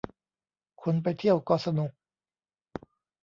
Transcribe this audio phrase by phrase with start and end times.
[0.81, 1.91] คนไปเที่ยวก็สนุก